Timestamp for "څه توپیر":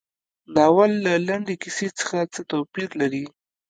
2.33-2.89